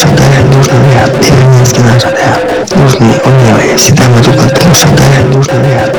[0.00, 2.36] सकता है दूर नहीं हाथ धीरे धीरे किनारा रहा
[2.72, 5.97] दूर नहीं उड़ने वाले सीधा मुझे पत्थर सकता है दूर नहीं हाथ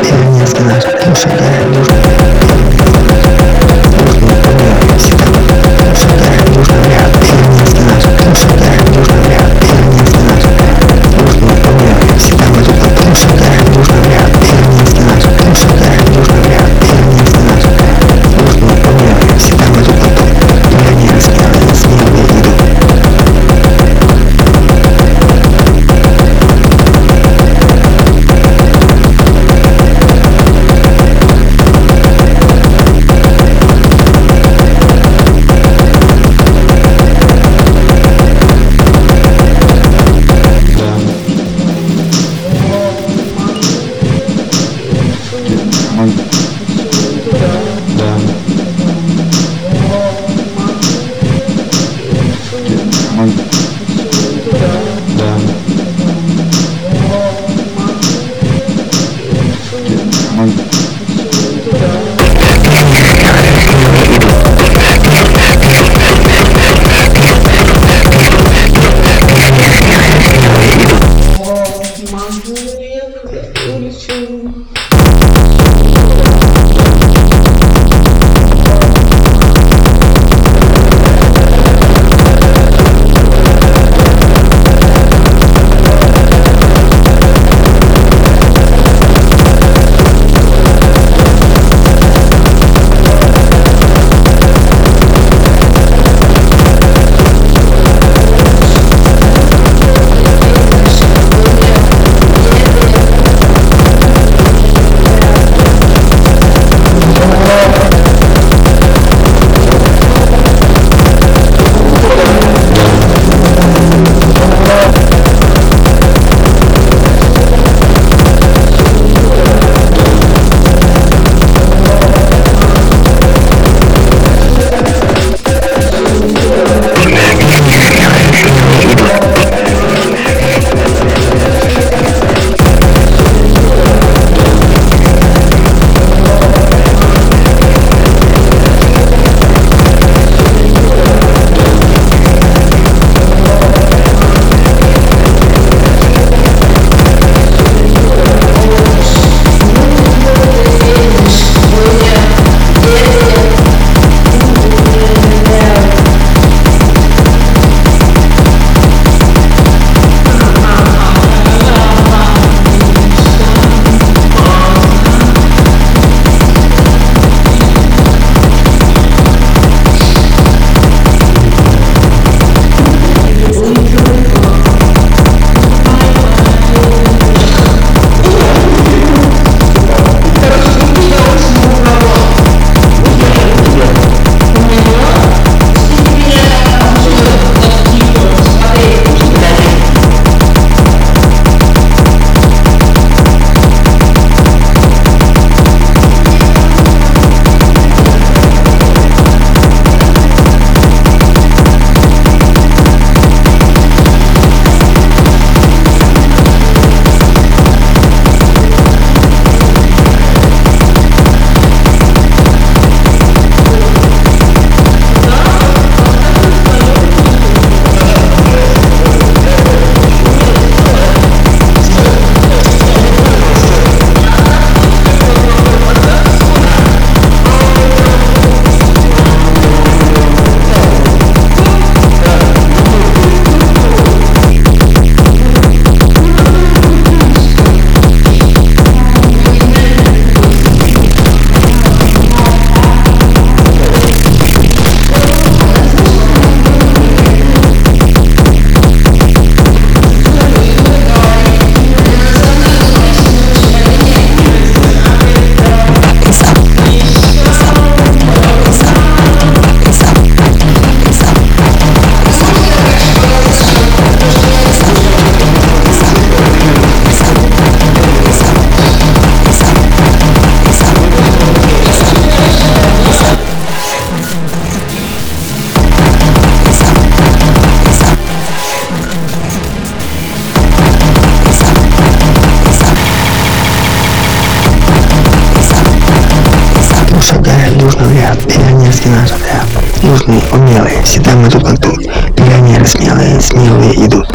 [287.70, 289.68] шагает дружный ряд, пионерский наш отряд.
[290.02, 291.98] Нужны умелые, всегда мы тут как тут.
[292.36, 294.28] Пионеры смелые, смелые идут.